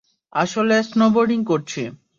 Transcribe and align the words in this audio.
আসলে, 0.33 0.75
স্নোবোর্ডিং 0.83 1.39
করছি। 1.45 1.81